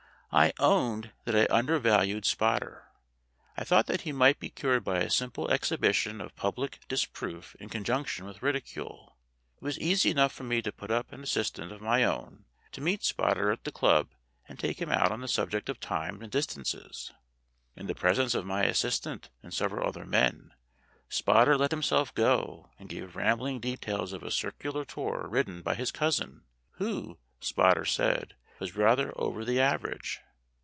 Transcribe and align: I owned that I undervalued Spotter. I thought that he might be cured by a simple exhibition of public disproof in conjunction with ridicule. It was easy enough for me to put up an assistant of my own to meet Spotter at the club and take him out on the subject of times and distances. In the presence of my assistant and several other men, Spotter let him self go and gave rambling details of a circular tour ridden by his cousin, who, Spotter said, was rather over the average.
I 0.33 0.53
owned 0.59 1.11
that 1.25 1.35
I 1.35 1.53
undervalued 1.53 2.23
Spotter. 2.23 2.87
I 3.57 3.65
thought 3.65 3.87
that 3.87 4.03
he 4.03 4.13
might 4.13 4.39
be 4.39 4.49
cured 4.49 4.81
by 4.81 4.99
a 4.99 5.09
simple 5.09 5.51
exhibition 5.51 6.21
of 6.21 6.37
public 6.37 6.79
disproof 6.87 7.53
in 7.59 7.67
conjunction 7.67 8.25
with 8.25 8.41
ridicule. 8.41 9.17
It 9.57 9.61
was 9.61 9.77
easy 9.77 10.09
enough 10.09 10.31
for 10.31 10.45
me 10.45 10.61
to 10.61 10.71
put 10.71 10.89
up 10.89 11.11
an 11.11 11.21
assistant 11.21 11.73
of 11.73 11.81
my 11.81 12.05
own 12.05 12.45
to 12.71 12.79
meet 12.79 13.03
Spotter 13.03 13.51
at 13.51 13.65
the 13.65 13.73
club 13.73 14.11
and 14.47 14.57
take 14.57 14.79
him 14.81 14.89
out 14.89 15.11
on 15.11 15.19
the 15.19 15.27
subject 15.27 15.67
of 15.67 15.81
times 15.81 16.21
and 16.21 16.31
distances. 16.31 17.11
In 17.75 17.87
the 17.87 17.93
presence 17.93 18.33
of 18.33 18.45
my 18.45 18.63
assistant 18.63 19.29
and 19.43 19.53
several 19.53 19.85
other 19.85 20.05
men, 20.05 20.53
Spotter 21.09 21.57
let 21.57 21.73
him 21.73 21.83
self 21.83 22.13
go 22.15 22.69
and 22.79 22.87
gave 22.87 23.17
rambling 23.17 23.59
details 23.59 24.13
of 24.13 24.23
a 24.23 24.31
circular 24.31 24.85
tour 24.85 25.27
ridden 25.27 25.61
by 25.61 25.75
his 25.75 25.91
cousin, 25.91 26.45
who, 26.75 27.17
Spotter 27.41 27.83
said, 27.83 28.35
was 28.59 28.75
rather 28.75 29.11
over 29.19 29.43
the 29.43 29.59
average. 29.59 30.19